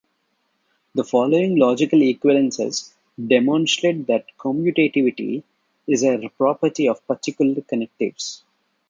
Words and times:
The 0.95 1.03
following 1.03 1.57
logical 1.59 1.99
equivalences 1.99 2.91
demonstrate 3.23 4.07
that 4.07 4.25
commutativity 4.35 5.43
is 5.85 6.03
a 6.03 6.27
property 6.39 6.87
of 6.89 7.05
particular 7.05 7.61
connectives. 7.61 8.41